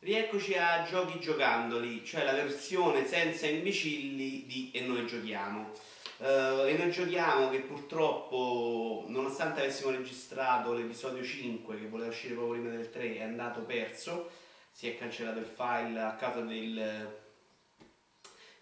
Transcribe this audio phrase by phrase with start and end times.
[0.00, 5.72] Rieccoci a Giochi Giocandoli, cioè la versione senza imbecilli di E noi giochiamo.
[6.18, 12.60] Uh, e noi giochiamo che purtroppo, nonostante avessimo registrato l'episodio 5 che voleva uscire proprio
[12.60, 14.30] prima del 3, è andato perso,
[14.70, 17.16] si è cancellato il file a causa del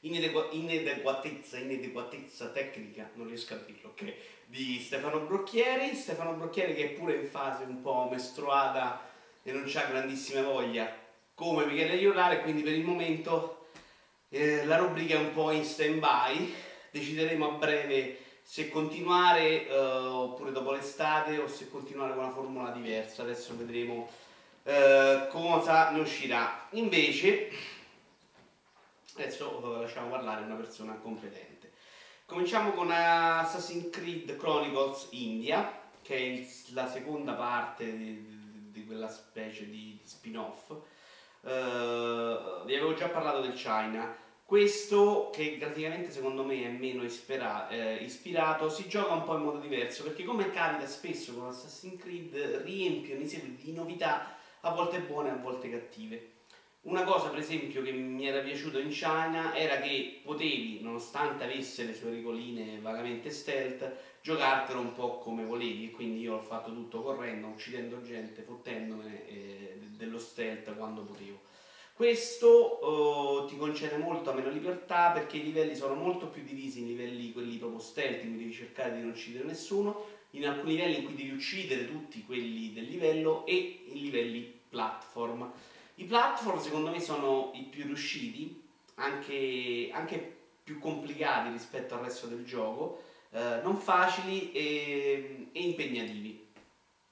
[0.00, 4.14] inadeguatezza, inadeguatezza tecnica, non riesco a dirlo, ok,
[4.46, 9.02] di Stefano Brocchieri, Stefano Brocchieri che è pure in fase un po' mestruata
[9.42, 11.04] e non ha grandissima voglia
[11.36, 13.66] come Michele Iolare, quindi per il momento
[14.30, 16.54] eh, la rubrica è un po' in stand by,
[16.90, 22.70] decideremo a breve se continuare eh, oppure dopo l'estate o se continuare con una formula
[22.70, 24.08] diversa, adesso vedremo
[24.62, 26.68] eh, cosa ne uscirà.
[26.70, 27.50] Invece,
[29.16, 31.72] adesso eh, lasciamo parlare una persona competente.
[32.24, 39.66] Cominciamo con Assassin's Creed Chronicles India, che è la seconda parte di, di quella specie
[39.66, 40.72] di, di spin-off
[41.46, 44.16] Uh, vi avevo già parlato del China.
[44.44, 49.42] Questo, che praticamente secondo me è meno ispira- eh, ispirato, si gioca un po' in
[49.42, 54.70] modo diverso perché, come capita spesso con Assassin's Creed, riempiono i seguiti di novità, a
[54.70, 56.30] volte buone, a volte cattive.
[56.86, 61.84] Una cosa, per esempio, che mi era piaciuto in China era che potevi, nonostante avesse
[61.84, 63.92] le sue regoline vagamente stealth,
[64.22, 65.90] giocartelo un po' come volevi.
[65.90, 71.40] Quindi io ho fatto tutto correndo, uccidendo gente, fottendomene eh, dello stealth quando potevo.
[71.92, 76.86] Questo uh, ti concede molto meno libertà perché i livelli sono molto più divisi in
[76.86, 80.98] livelli quelli proprio stealth in cui devi cercare di non uccidere nessuno, in alcuni livelli
[80.98, 85.50] in cui devi uccidere tutti quelli del livello e in livelli platform.
[85.98, 88.62] I platform secondo me sono i più riusciti,
[88.96, 96.52] anche, anche più complicati rispetto al resto del gioco, eh, non facili e, e, impegnativi.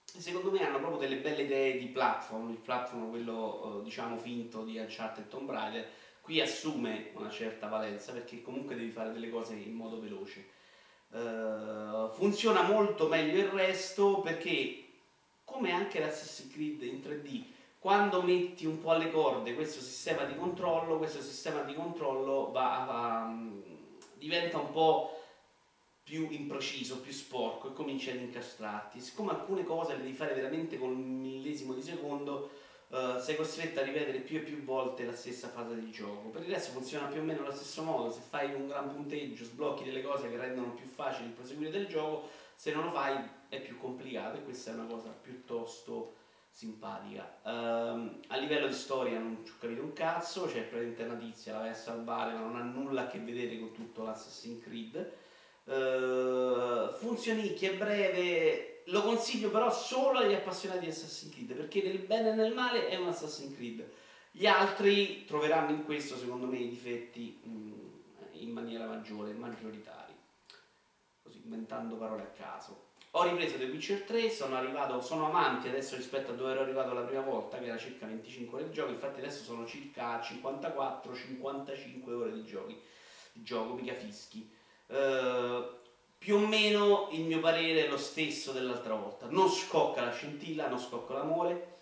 [0.05, 4.63] Secondo me hanno proprio delle belle idee di platform, il platform quello eh, diciamo finto
[4.65, 5.89] di Uncharted Tomb Raider,
[6.21, 10.53] qui assume una certa valenza perché comunque devi fare delle cose in modo veloce.
[11.15, 14.89] Uh, funziona molto meglio il resto perché
[15.45, 17.54] come anche l'Assassin's Creed in 3D
[17.85, 22.83] quando metti un po' alle corde questo sistema di controllo, questo sistema di controllo va,
[22.89, 23.61] va, mm,
[24.15, 25.21] diventa un po'
[26.03, 29.01] più impreciso, più sporco e cominci ad incastrarti.
[29.01, 32.53] Siccome alcune cose le devi fare veramente con un millesimo di secondo,
[32.89, 36.31] uh, sei costretto a ripetere più e più volte la stessa fase di gioco.
[36.31, 39.45] Per il resto funziona più o meno allo stesso modo, se fai un gran punteggio,
[39.45, 43.15] sblocchi delle cose che rendono più facile il proseguire del gioco, se non lo fai
[43.51, 46.23] è più complicato e questa è una cosa piuttosto
[46.55, 47.41] simpatica.
[47.43, 51.55] Um, a livello di storia non ci ho capito un cazzo, c'è praticamente una tizia,
[51.55, 55.13] la vai a salvare, ma non ha nulla a che vedere con tutto l'Assassin's Creed.
[55.65, 61.99] Uh, funzionicchia è breve, lo consiglio però solo agli appassionati di Assassin's Creed, perché nel
[61.99, 63.85] bene e nel male è un Assassin's Creed.
[64.31, 67.73] Gli altri troveranno in questo, secondo me, i difetti mh, mm,
[68.35, 70.15] in maniera maggiore, maggioritari.
[71.21, 72.93] Così, inventando parole a caso.
[73.17, 76.93] Ho ripreso The Witcher 3, sono arrivato, sono avanti adesso rispetto a dove ero arrivato
[76.93, 82.11] la prima volta, che era circa 25 ore di gioco, infatti adesso sono circa 54-55
[82.11, 82.77] ore di, giochi,
[83.35, 84.51] gioco, mica fischi.
[84.87, 85.65] Uh,
[86.19, 90.67] più o meno il mio parere è lo stesso dell'altra volta, non scocca la scintilla,
[90.67, 91.77] non scocca l'amore.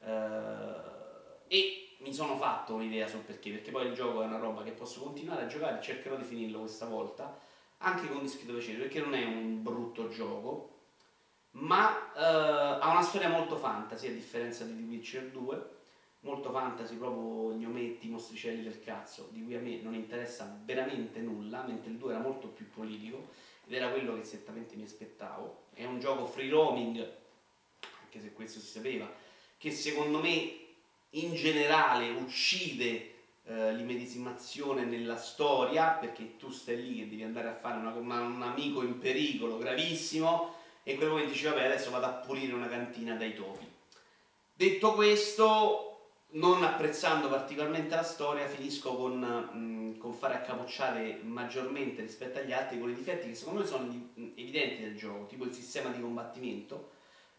[0.00, 4.62] Uh, e mi sono fatto un'idea sul perché, perché poi il gioco è una roba
[4.62, 7.40] che posso continuare a giocare, cercherò di finirlo questa volta,
[7.78, 10.72] anche con discreto piacere, perché non è un brutto gioco,
[11.54, 12.20] ma eh,
[12.80, 15.72] ha una storia molto fantasy a differenza di The Witcher 2
[16.24, 21.62] molto fantasy, proprio gnometti, mostricelli del cazzo, di cui a me non interessa veramente nulla,
[21.66, 23.28] mentre il 2 era molto più politico
[23.66, 25.64] ed era quello che certamente mi aspettavo.
[25.72, 26.98] È un gioco free roaming,
[28.02, 29.10] anche se questo si sapeva,
[29.58, 30.52] che secondo me
[31.10, 33.12] in generale uccide
[33.44, 38.20] eh, l'immedesimazione nella storia, perché tu stai lì e devi andare a fare una, una,
[38.22, 42.52] un amico in pericolo gravissimo e in quel momento dici vabbè adesso vado a pulire
[42.52, 43.66] una cantina dai topi.
[44.52, 52.02] Detto questo, non apprezzando particolarmente la storia, finisco con, mh, mm, con, fare accapocciare maggiormente
[52.02, 55.44] rispetto agli altri con i difetti che secondo me sono mm, evidenti del gioco, tipo
[55.44, 56.90] il sistema di combattimento,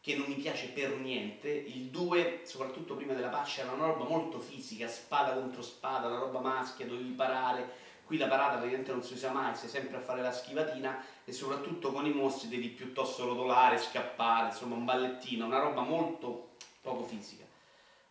[0.01, 1.49] che non mi piace per niente.
[1.49, 6.19] Il 2, soprattutto prima della patch, era una roba molto fisica, spada contro spada, una
[6.19, 9.99] roba maschia, dovevi parare Qui la parata praticamente non si usa mai, sei sempre a
[9.99, 15.45] fare la schivatina e soprattutto con i mostri devi piuttosto rotolare, scappare, insomma un ballettino,
[15.45, 16.51] una roba molto
[16.81, 17.43] poco fisica.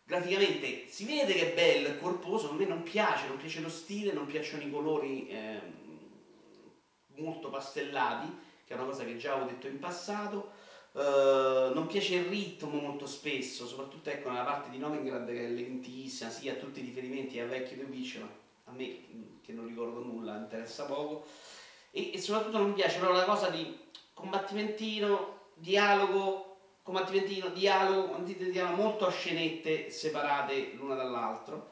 [0.03, 3.69] Graficamente si vede che è bello, è corposo, a me non piace, non piace lo
[3.69, 5.59] stile, non piacciono i colori eh,
[7.15, 8.27] molto pastellati,
[8.65, 10.63] che è una cosa che già avevo detto in passato.
[10.95, 15.49] Uh, non piace il ritmo molto spesso, soprattutto ecco, nella parte di Novigrad che è
[15.49, 18.29] lentissima, sì, ha tutti i riferimenti a vecchio The Witch, ma
[18.65, 18.99] a me,
[19.41, 21.25] che non ricordo nulla, interessa poco.
[21.95, 23.79] E, e soprattutto non mi piace però la cosa di
[24.13, 31.71] combattimentino, dialogo, combattimentino, dialogo, dialogo molto a scenette separate l'una dall'altro.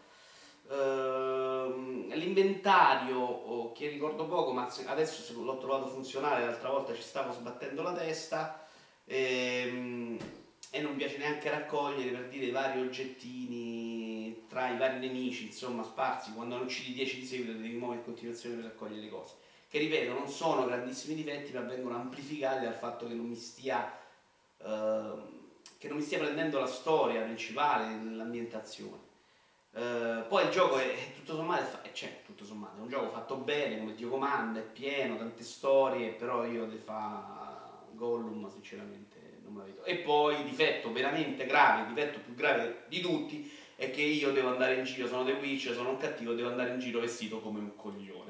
[0.66, 7.34] Uh, l'inventario oh, che ricordo poco, ma adesso l'ho trovato funzionale, l'altra volta ci stavo
[7.34, 8.66] sbattendo la testa
[9.04, 10.18] e, ehm,
[10.72, 15.84] e non piace neanche raccogliere per dire i vari oggettini tra i vari nemici, insomma,
[15.84, 19.42] sparsi, quando non uccidi 10 di seguito devi muovere in continuazione per raccogliere le cose.
[19.74, 23.92] Che ripeto, non sono grandissimi difetti, ma vengono amplificati dal fatto che non mi stia,
[24.58, 24.68] uh,
[25.80, 29.00] che non mi stia prendendo la storia principale nell'ambientazione.
[29.72, 33.10] Uh, poi il gioco è, è tutto sommato, è, cioè, tutto sommato, è un gioco
[33.10, 39.40] fatto bene, come Dio comanda, è pieno, tante storie, però io le fa Gollum sinceramente
[39.44, 39.86] non me la vedo.
[39.86, 44.76] E poi difetto veramente grave, difetto più grave di tutti, è che io devo andare
[44.76, 47.76] in giro, sono The Witch, sono un cattivo, devo andare in giro vestito come un
[47.76, 48.23] coglione.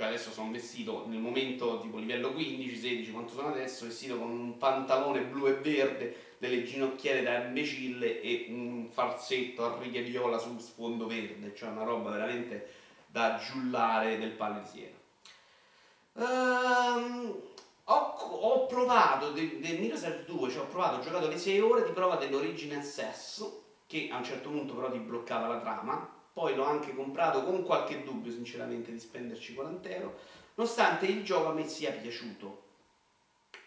[0.00, 4.30] Cioè adesso sono vestito nel momento tipo livello 15, 16, quanto sono adesso, vestito con
[4.30, 10.38] un pantalone blu e verde, delle ginocchiere da imbecille e un farsetto a righe viola
[10.38, 12.66] su sfondo verde, cioè una roba veramente
[13.08, 14.96] da giullare del Siena.
[16.14, 17.38] Um,
[17.84, 21.84] ho, ho provato del, del Mirror's 2, cioè ho provato, ho giocato le 6 ore
[21.84, 23.46] di prova dell'Origin Access,
[23.86, 27.64] che a un certo punto però ti bloccava la trama, poi l'ho anche comprato con
[27.64, 30.18] qualche dubbio sinceramente di spenderci 40 euro,
[30.54, 32.68] nonostante il gioco a me sia piaciuto.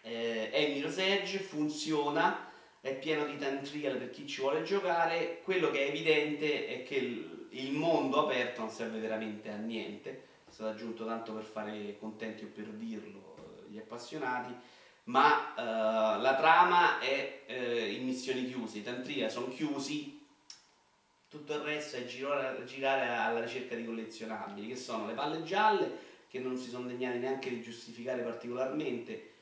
[0.02, 5.40] Eh, è Mirror's Edge, funziona, è pieno di time trial per chi ci vuole giocare,
[5.42, 10.10] quello che è evidente è che il, mondo aperto non serve veramente a niente,
[10.46, 13.36] è stato aggiunto tanto per fare contenti o per dirlo
[13.68, 14.54] gli appassionati,
[15.04, 20.13] ma uh, la trama è uh, in missioni chiuse, i Tantria sono chiusi,
[21.34, 25.90] tutto il resto è girare, girare alla ricerca di collezionabili, che sono le palle gialle,
[26.28, 29.32] che non si sono degnati neanche di giustificare particolarmente,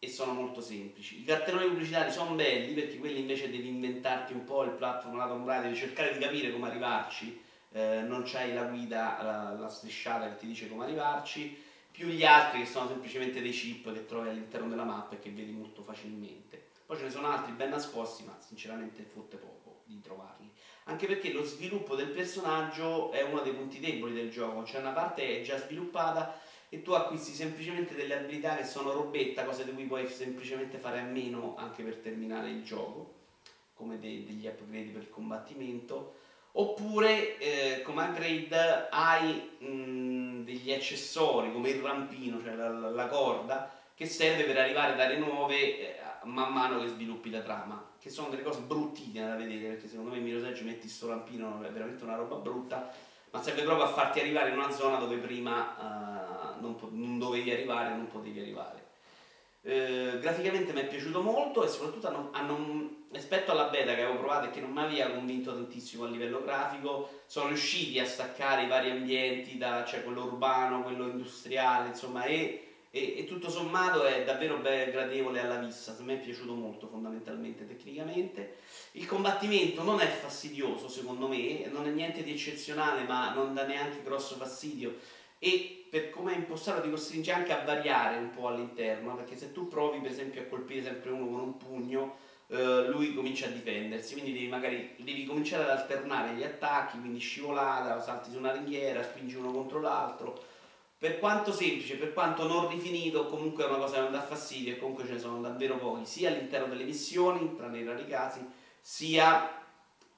[0.00, 1.20] e sono molto semplici.
[1.20, 5.28] I cartelloni pubblicitari sono belli perché quelli invece devi inventarti un po' il platform, la
[5.28, 7.40] Tomb Raider, devi cercare di capire come arrivarci,
[7.70, 11.56] eh, non c'hai la guida, la, la, strisciata che ti dice come arrivarci
[11.92, 15.30] più gli altri che sono semplicemente dei chip che trovi all'interno della mappa e che
[15.30, 16.70] vedi molto facilmente.
[16.84, 20.47] Poi ce ne sono altri ben nascosti, ma sinceramente fotte poco di trovarli.
[20.88, 24.92] Anche perché lo sviluppo del personaggio è uno dei punti deboli del gioco, cioè una
[24.92, 26.40] parte è già sviluppata
[26.70, 31.00] e tu acquisti semplicemente delle abilità che sono robetta, cose di cui puoi semplicemente fare
[31.00, 33.16] a meno anche per terminare il gioco,
[33.74, 36.14] come de- degli upgrade per il combattimento.
[36.52, 43.70] Oppure eh, come upgrade hai mh, degli accessori come il rampino, cioè la, la, corda,
[43.94, 48.10] che serve per arrivare ad aree nuove eh, man mano che sviluppi la trama, che
[48.10, 51.62] sono delle cose bruttine da vedere, perché secondo me in Mirror's Edge metti sto rampino,
[51.62, 52.92] è veramente una roba brutta,
[53.30, 57.50] ma serve proprio a farti arrivare in una zona dove prima uh, non, non dovevi
[57.50, 58.86] arrivare, non potevi arrivare.
[59.62, 64.18] Eh, graficamente mi è piaciuto molto e soprattutto hanno, hanno, rispetto alla beta che avevo
[64.18, 68.62] provato e che non mi aveva convinto tantissimo a livello grafico, sono riusciti a staccare
[68.62, 74.04] i vari ambienti, da, cioè quello urbano, quello industriale, insomma, e, e, e tutto sommato
[74.04, 78.56] è davvero gradevole alla vista, a me è piaciuto molto fondamentalmente tecnicamente.
[78.92, 83.64] Il combattimento non è fastidioso secondo me, non è niente di eccezionale ma non dà
[83.64, 84.96] neanche grosso fastidio
[85.38, 89.52] e per come è impostato ti costringe anche a variare un po' all'interno, perché se
[89.52, 92.16] tu provi per esempio a colpire sempre uno con un pugno,
[92.48, 97.20] eh, lui comincia a difendersi, quindi devi magari devi cominciare ad alternare gli attacchi, quindi
[97.20, 100.56] scivolata, salti su una ringhiera, spingi uno contro l'altro.
[100.98, 104.74] Per quanto semplice, per quanto non rifinito, comunque è una cosa che non dà fastidio
[104.74, 108.44] e comunque ce ne sono davvero pochi, sia all'interno delle missioni, tranne i rari casi,
[108.80, 109.62] sia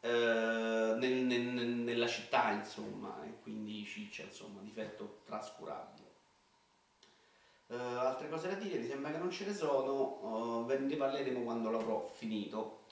[0.01, 6.09] eh, nel, nel, nella città, insomma, e quindi ciccia, insomma, difetto trascurabile.
[7.67, 11.43] Uh, altre cose da dire, mi sembra che non ce ne sono, uh, ne parleremo
[11.43, 12.87] quando l'avrò finito.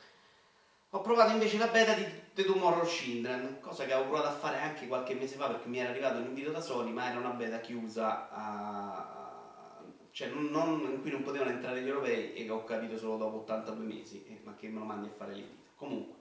[0.91, 2.05] Ho provato invece la beta di
[2.39, 5.81] The Tomorrow Children, cosa che avevo provato a fare anche qualche mese fa perché mi
[5.81, 9.83] era arrivato un invito da Sony, ma era una beta chiusa a...
[10.13, 13.39] cioè non, in cui non potevano entrare gli europei e che ho capito solo dopo
[13.39, 15.71] 82 mesi, eh, ma che me lo mandi a fare l'invito.
[15.75, 16.15] Comunque,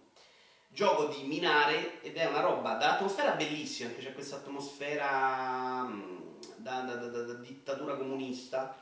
[0.70, 6.18] gioco di minare ed è una roba dall'atmosfera bellissima, perché c'è questa atmosfera mm,
[6.56, 8.76] da, da, da, da, dittatura comunista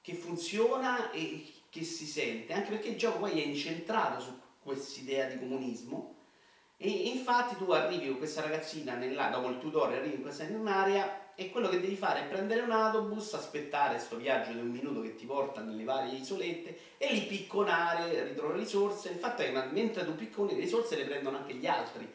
[0.00, 5.26] che funziona e che si sente, anche perché il gioco poi è incentrato su quest'idea
[5.26, 6.14] di comunismo
[6.80, 11.34] e infatti tu arrivi con questa ragazzina nella, dopo il tutorial arrivi questa in un'area
[11.34, 15.00] e quello che devi fare è prendere un autobus, aspettare questo viaggio di un minuto
[15.00, 19.10] che ti porta nelle varie isolette e lì picconare, ritrovare risorse.
[19.10, 22.12] Il fatto è che mentre tu picconi le risorse le prendono anche gli altri.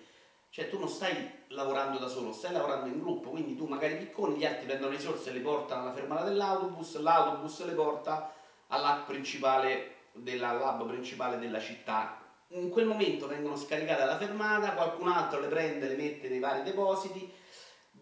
[0.49, 4.37] Cioè tu non stai lavorando da solo, stai lavorando in gruppo, quindi tu magari picconi,
[4.37, 8.33] gli altri prendono risorse e le portano alla fermata dell'autobus, l'autobus le porta
[8.67, 12.22] all'hub principale, della, all'hub principale della città.
[12.53, 16.63] In quel momento vengono scaricate alla fermata, qualcun altro le prende, le mette nei vari
[16.63, 17.31] depositi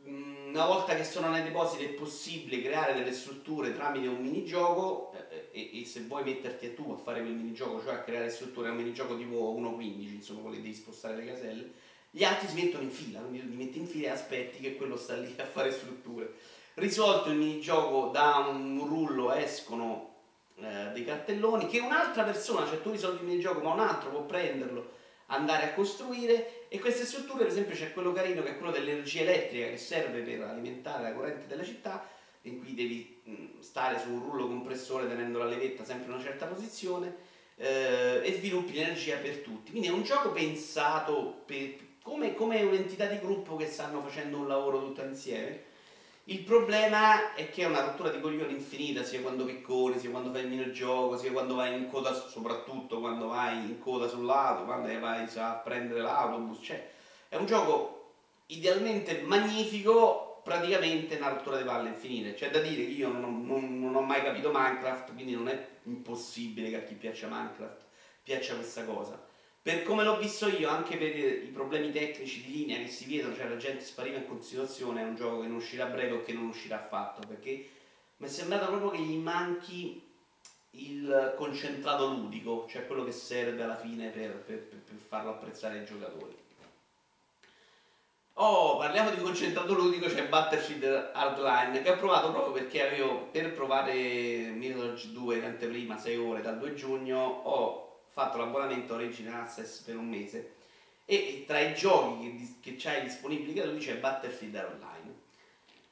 [0.07, 5.13] Mm, una volta che sono nei depositi è possibile creare delle strutture tramite un minigioco
[5.29, 8.29] eh, e, e, se vuoi metterti a tu a fare quel minigioco, cioè a creare
[8.29, 11.71] strutture, è un minigioco tipo 1.15, insomma, quelli devi spostare le caselle,
[12.09, 14.97] gli altri si mettono in fila, quindi ti metti in fila e aspetti che quello
[14.97, 16.33] sta lì a fare strutture.
[16.73, 20.10] Risolto il minigioco, da un rullo escono
[20.61, 24.23] eh, dei cartelloni che un'altra persona, cioè tu risolvi il minigioco, ma un altro può
[24.23, 26.67] prenderlo andare a costruire.
[26.67, 30.21] E queste strutture per esempio c'è quello carino che è quello dell'energia elettrica che serve
[30.21, 32.07] per alimentare la corrente della città
[32.43, 36.23] in cui devi mh, stare su un rullo compressore tenendo la levetta sempre in una
[36.23, 37.15] certa posizione
[37.55, 39.71] eh, e sviluppi l'energia per tutti.
[39.71, 44.47] Quindi è un gioco pensato per, come, come un'entità di gruppo che stanno facendo un
[44.47, 45.69] lavoro tutto insieme
[46.31, 50.31] il problema è che è una rottura di coglioni infinita, sia quando picconi, sia quando
[50.31, 54.87] fai il minigioco, sia quando vai in coda, soprattutto quando vai in coda sull'auto, quando
[54.99, 56.59] vai a prendere l'autobus.
[56.61, 56.89] Cioè,
[57.27, 58.13] è un gioco
[58.47, 62.33] idealmente magnifico, praticamente una rottura di palle infinite.
[62.33, 65.67] C'è da dire che io non, non, non ho mai capito Minecraft, quindi non è
[65.83, 67.85] impossibile che a chi piaccia Minecraft
[68.23, 69.29] piaccia questa cosa
[69.63, 73.35] per come l'ho visto io, anche per i problemi tecnici di linea che si vedono,
[73.35, 76.23] cioè la gente spariva in considerazione, è un gioco che non uscirà a breve o
[76.23, 77.69] che non uscirà affatto, perché
[78.17, 80.01] mi è sembrato proprio che gli manchi
[80.71, 85.85] il concentrato ludico, cioè quello che serve alla fine per, per, per farlo apprezzare ai
[85.85, 86.35] giocatori.
[88.35, 93.53] Oh, parliamo di concentrato ludico, c'è Battlefield Hardline che ho provato proprio perché avevo per
[93.53, 93.93] provare
[94.55, 99.95] Mirage 2 in anteprima 6 ore dal 2 giugno ho fatto l'abbonamento Origin Access per
[99.95, 100.55] un mese.
[101.05, 105.19] E tra i giochi che, che c'hai disponibili lui c'è Battlefield Online.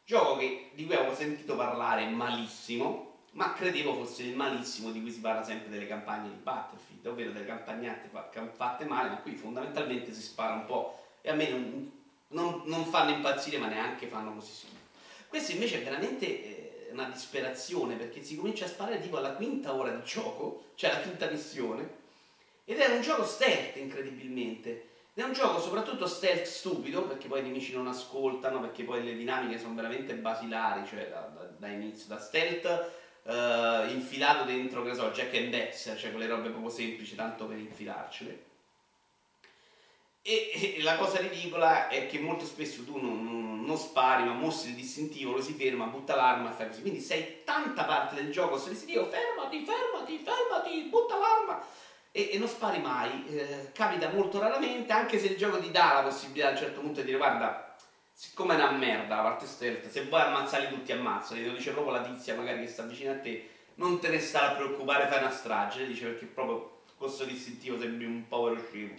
[0.05, 5.11] Gioco che, di cui avevo sentito parlare malissimo ma credevo fosse il malissimo di cui
[5.11, 8.09] si parla sempre delle campagne di Battlefield ovvero delle campagnate
[8.55, 11.91] fatte male ma qui fondamentalmente si spara un po' e a me non,
[12.29, 14.77] non, non fanno impazzire ma neanche fanno così schifo.
[15.27, 19.75] Questo invece è veramente eh, una disperazione perché si comincia a sparare tipo alla quinta
[19.75, 21.97] ora di gioco cioè alla quinta missione
[22.69, 24.69] ed è un gioco stealth incredibilmente.
[25.15, 29.03] Ed è un gioco soprattutto stealth stupido, perché poi i nemici non ascoltano, perché poi
[29.03, 32.91] le dinamiche sono veramente basilari, cioè da, da, da inizio, da stealth
[33.23, 37.57] uh, infilato dentro, che so, Jack and Dexter, cioè quelle robe proprio semplici, tanto per
[37.57, 38.45] infilarcele.
[40.21, 44.33] E, e, la cosa ridicola è che molto spesso tu non, non, non, spari, ma
[44.33, 46.81] mostri il distintivo, lo si ferma, butta l'arma e fai così.
[46.81, 52.37] Quindi sei tanta parte del gioco, se distintivo, fermati, fermati, fermati, butta l'arma e, e
[52.37, 56.47] non spari mai, eh, capita molto raramente, anche se il gioco ti dà la possibilità
[56.47, 57.75] a un certo punto di dire guarda,
[58.11, 61.93] siccome è una merda la parte stealth, se vuoi ammazzarli tutti ammazzali, lo dice proprio
[61.93, 65.19] la tizia magari che sta vicino a te, non te ne stare a preoccupare, fai
[65.19, 68.95] una strage, dice perché proprio questo distintivo sembri un povero scemo.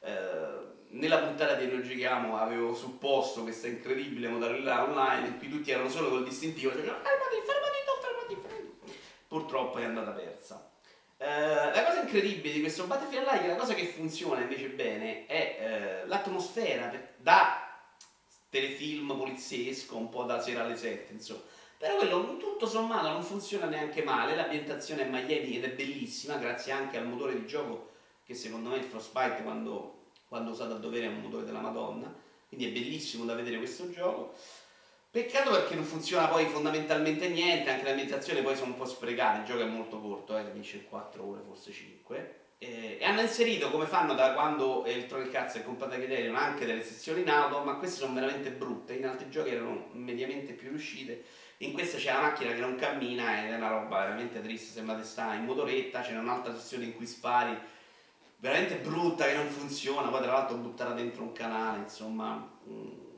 [0.00, 5.70] Eh, nella puntata di Noi Giochiamo avevo supposto questa incredibile modalità online in cui tutti
[5.70, 7.06] erano solo col distintivo, cioè fermati,
[7.46, 8.98] fermati, fermati, fermati.
[9.28, 10.69] Purtroppo è andata persa.
[11.22, 11.26] Eh,
[11.74, 16.08] la cosa incredibile di questo Battlefield Live, la cosa che funziona invece bene, è uh,
[16.08, 17.78] l'atmosfera da
[18.48, 21.42] telefilm poliziesco, un po' da sera alle 7, insomma.
[21.76, 26.72] Però quello tutto sommato non funziona neanche male, l'ambientazione è Miami ed è bellissima, grazie
[26.72, 27.90] anche al motore di gioco
[28.24, 32.10] che secondo me il Frostbite quando, quando usato a dovere è un motore della Madonna,
[32.48, 34.34] quindi è bellissimo da vedere questo gioco.
[35.12, 39.44] Peccato perché non funziona poi fondamentalmente niente, anche l'ambientazione poi sono un po' sprecate, il
[39.44, 42.34] gioco è molto corto, eh, finisce in 4 ore, forse 5.
[42.58, 47.22] Eh, e hanno inserito, come fanno da quando Electronic è comprata Criterion, anche delle sezioni
[47.22, 51.24] in auto, ma queste sono veramente brutte, in altri giochi erano mediamente più riuscite.
[51.58, 54.96] In questa c'è la macchina che non cammina ed è una roba veramente triste, sembra
[54.96, 57.58] che sta in motoretta, c'è un'altra sezione in cui spari,
[58.36, 62.48] veramente brutta, che non funziona, poi tra l'altro buttata dentro un canale, insomma...
[62.62, 63.08] Mh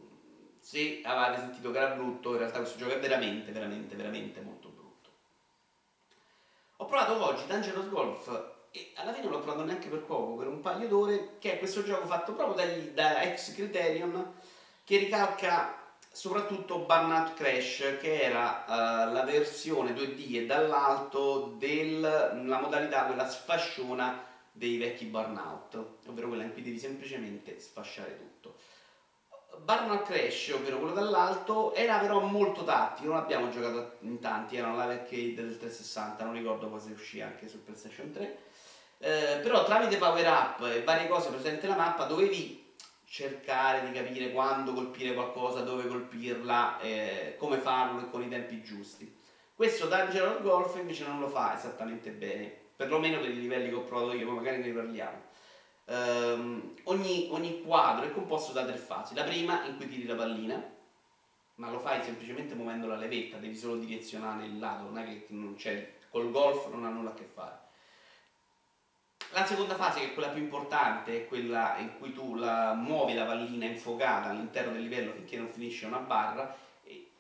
[0.63, 4.69] se avete sentito che era brutto, in realtà questo gioco è veramente, veramente, veramente molto
[4.69, 5.11] brutto.
[6.77, 10.47] Ho provato oggi Dangerous Golf e alla fine non l'ho provato neanche per poco, per
[10.47, 14.35] un paio d'ore, che è questo gioco fatto proprio dagli, da ex Criterion,
[14.85, 23.07] che ricalca soprattutto Burnout Crash, che era uh, la versione 2D e dall'alto della modalità,
[23.07, 25.75] quella sfasciona dei vecchi Burnout,
[26.07, 28.32] ovvero quella in cui devi semplicemente sfasciare tutto
[29.59, 34.81] Barnard Crash, ovvero quello dall'alto, era però molto tattico, non abbiamo giocato in tanti, erano
[34.81, 38.39] live arcade del 360, non ricordo cosa uscì anche su PlayStation 3.
[38.99, 44.33] Eh, però tramite power up e varie cose presenti nella mappa dovevi cercare di capire
[44.33, 49.15] quando colpire qualcosa, dove colpirla, eh, come farlo e con i tempi giusti.
[49.55, 53.83] Questo Dungeon Golf invece non lo fa esattamente bene, perlomeno per i livelli che ho
[53.83, 55.31] provato io, ma magari ne parliamo.
[55.85, 59.15] Um, ogni, ogni, quadro è composto da tre fasi.
[59.15, 60.63] La prima in cui tiri la pallina,
[61.57, 65.27] ma lo fai semplicemente muovendo la levetta, devi solo direzionare il lato, non è che
[65.29, 67.61] non c'è, col golf non ha nulla a che fare.
[69.33, 73.15] La seconda fase, che è quella più importante, è quella in cui tu la, muovi
[73.15, 77.11] la pallina infuocata all'interno del livello finché non finisce una barra, e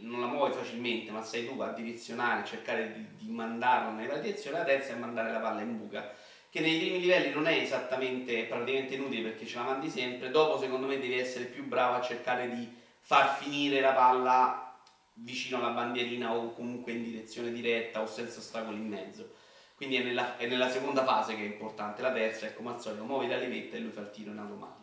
[0.00, 4.58] non la muovi facilmente, ma sei tu a direzionare, cercare di, di mandarla nella direzione,
[4.58, 6.10] la terza è mandare la palla in buca
[6.50, 10.58] che nei primi livelli non è esattamente praticamente inutile perché ce la mandi sempre, dopo
[10.58, 14.76] secondo me devi essere più bravo a cercare di far finire la palla
[15.20, 19.34] vicino alla bandierina o comunque in direzione diretta o senza ostacoli in mezzo.
[19.74, 22.80] Quindi è nella, è nella seconda fase che è importante, la terza è come al
[22.80, 24.76] solito muovi la levetta e lui fa il tiro in automatico.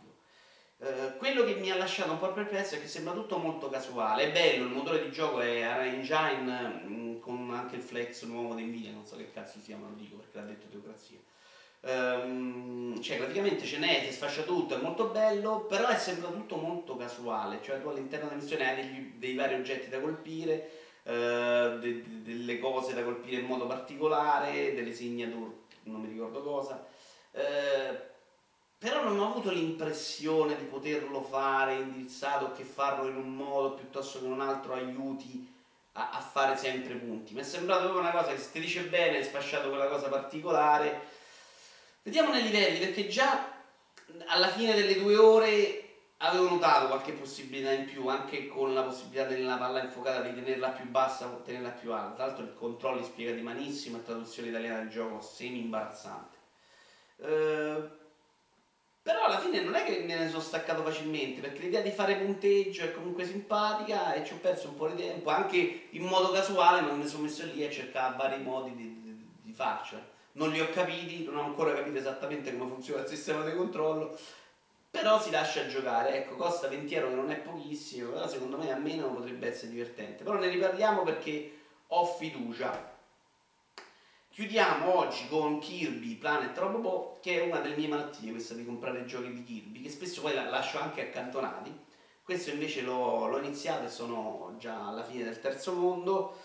[0.77, 4.23] Uh, quello che mi ha lasciato un po' perplesso è che sembra tutto molto casuale,
[4.23, 8.55] è bello, il motore di gioco è Engine mh, mm, con anche il flex nuovo
[8.55, 11.19] di Nvidia, non so che cazzo sia, ma lo dico perché l'ha detto Teocrazia.
[11.87, 16.55] Um, cioè praticamente ce n'è, si sfascia tutto, è molto bello, però è sempre tutto
[16.55, 20.71] molto casuale, cioè tu all'interno della missione hai degli, dei vari oggetti da colpire,
[21.03, 25.51] uh, de, de, delle cose da colpire in modo particolare, delle signature,
[25.83, 26.83] non mi ricordo cosa,
[27.33, 27.95] uh,
[28.79, 34.17] però non ho avuto l'impressione di poterlo fare indirizzato che farlo in un modo piuttosto
[34.17, 35.53] che in un altro aiuti
[35.91, 37.35] a, a fare sempre punti.
[37.35, 40.09] Mi è sembrato proprio una cosa che se ti dice bene, hai sfasciato quella cosa
[40.09, 41.13] particolare
[42.05, 43.51] Vediamo nei livelli, perché già
[44.27, 45.81] alla fine delle due ore
[46.17, 50.69] avevo notato qualche possibilità in più, anche con la possibilità della palla infuocata di tenerla
[50.69, 52.13] più bassa o tenerla più alta.
[52.13, 56.37] Tra l'altro il controllo spiegati malissimo e traduzione italiana del gioco semi imbarazzante.
[57.17, 57.89] Eh,
[59.01, 62.17] però alla fine non è che me ne sono staccato facilmente, perché l'idea di fare
[62.17, 66.29] punteggio è comunque simpatica e ci ho perso un po' di tempo, anche in modo
[66.29, 70.49] casuale non mi sono messo lì a cercare vari modi di, di, di farcela non
[70.49, 74.17] li ho capiti, non ho ancora capito esattamente come funziona il sistema di controllo,
[74.89, 78.71] però si lascia giocare, ecco, costa 20 euro che non è pochissimo, però secondo me
[78.71, 82.93] almeno potrebbe essere divertente, però ne riparliamo perché ho fiducia.
[84.29, 89.05] Chiudiamo oggi con Kirby Planet Robobot, che è una delle mie malattie, questa di comprare
[89.05, 91.83] giochi di Kirby, che spesso poi lascio anche accantonati.
[92.21, 96.37] Questo invece l'ho iniziato e sono già alla fine del terzo mondo.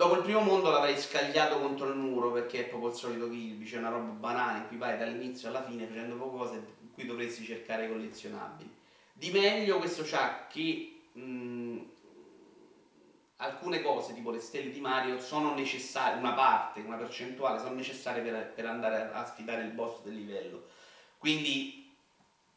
[0.00, 3.66] Dopo il primo mondo l'avrei scagliato contro il muro perché è proprio il solito Kirby,
[3.66, 7.44] c'è una roba banale in vai dall'inizio alla fine facendo poche cose in cui dovresti
[7.44, 8.74] cercare collezionabili.
[9.12, 11.78] Di meglio questo c'ha che mh,
[13.36, 18.22] alcune cose tipo le stelle di Mario sono necessarie, una parte, una percentuale, sono necessarie
[18.22, 20.68] per, per andare a, a sfidare il boss del livello.
[21.18, 21.92] Quindi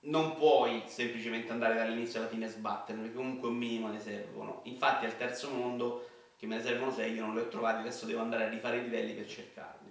[0.06, 4.62] non puoi semplicemente andare dall'inizio alla fine a sbattere, perché comunque un minimo ne servono.
[4.64, 6.08] Infatti al terzo mondo
[6.44, 8.78] che me ne servono 6, io non li ho trovati, adesso devo andare a rifare
[8.78, 9.90] i livelli per cercarli.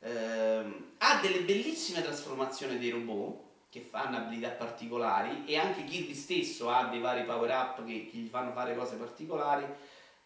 [0.00, 6.70] Ehm, ha delle bellissime trasformazioni dei robot che fanno abilità particolari e anche Kirby stesso
[6.70, 9.66] ha dei vari power up che, che gli fanno fare cose particolari,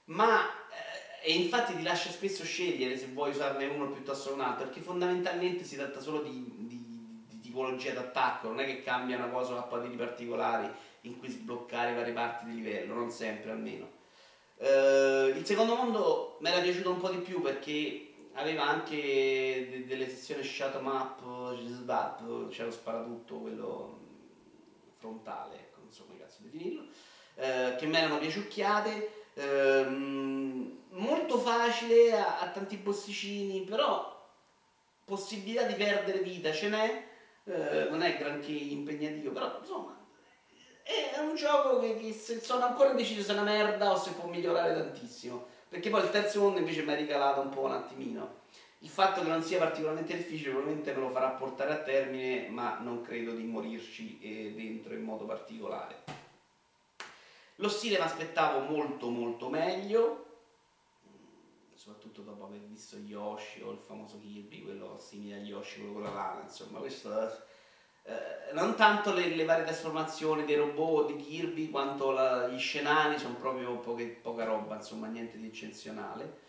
[0.05, 0.49] ma
[1.23, 4.67] eh, e infatti ti lascia spesso scegliere se vuoi usarne uno piuttosto che un altro,
[4.67, 6.85] perché fondamentalmente si tratta solo di, di,
[7.27, 10.71] di tipologia d'attacco, non è che cambia una cosa o a poteri particolari
[11.03, 13.98] in cui sbloccare varie parti di livello, non sempre almeno.
[14.59, 18.97] Uh, il secondo mondo mi era piaciuto un po' di più perché aveva anche
[19.71, 21.21] de- delle sezioni shot map,
[21.57, 23.99] sbap, c'era sparatutto, quello
[24.97, 29.13] frontale, ecco, non so come cazzo definirlo, uh, che mi erano piaciucchiate.
[29.35, 34.17] Uh, molto facile, ha, ha, tanti posticini, però
[35.05, 37.07] possibilità di perdere vita ce n'è,
[37.89, 39.98] non è granché impegnativo, però insomma
[40.89, 44.29] è un gioco che, che sono ancora indeciso se è una merda o se può
[44.29, 45.47] migliorare tantissimo.
[45.69, 48.37] Perché poi il terzo mondo invece mi ha ricalato un po' un attimino.
[48.79, 52.79] Il fatto che non sia particolarmente difficile probabilmente me lo farà portare a termine, ma
[52.79, 56.05] non credo di morirci eh, dentro in modo particolare.
[57.57, 60.27] Lo stile mi aspettavo molto molto meglio,
[61.75, 66.03] soprattutto dopo aver visto Yoshi o il famoso Kirby, quello simile a Yoshi, quello con
[66.05, 67.11] la lana, insomma, questo
[68.09, 73.19] eh, non tanto le, le, varie trasformazioni dei robot di Kirby quanto la, gli scenari
[73.19, 76.47] sono proprio poche, poca roba, insomma niente di eccezionale.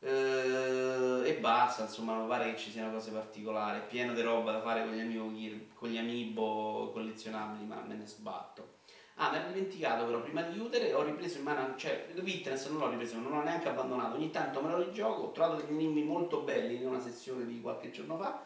[0.00, 4.60] Uh, e basta, insomma, non pare che ci siano cose particolari, pieno di roba da
[4.60, 8.80] fare con gli amiibo, con gli amiibo collezionabili, ma me ne sbatto.
[9.16, 12.80] Ah, mi ero dimenticato però, prima di chiudere ho ripreso in mano, cioè, Witness non
[12.80, 16.02] l'ho ripreso, non l'ho neanche abbandonato, ogni tanto me lo rigioco, ho trovato degli enigmi
[16.02, 18.42] molto belli in una sessione di qualche giorno fa,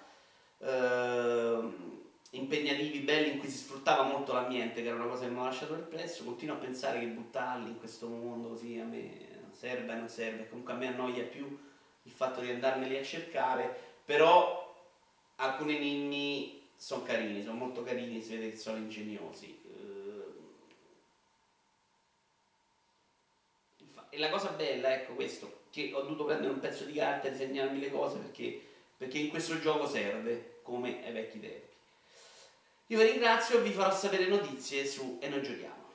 [0.58, 1.95] ehm,
[2.30, 5.44] impegnativi, belli, in cui si sfruttava molto l'ambiente, che era una cosa che mi ha
[5.44, 9.96] lasciato perplesso, continuo a pensare che buttarli in questo mondo così a me serve e
[9.96, 11.58] non serve, comunque a me annoia più
[12.02, 14.74] il fatto di andarmeli a cercare, però
[15.36, 19.64] alcuni enigmi sono carini, sono molto carini, si vede che sono ingegnosi.
[24.08, 27.32] E la cosa bella, ecco questo, che ho dovuto prendere un pezzo di carta e
[27.32, 28.62] disegnarmi le cose perché,
[28.96, 31.65] perché in questo gioco serve, come ai vecchi tempi.
[32.88, 35.85] Io vi ringrazio e vi farò sapere notizie su E noi giochiamo.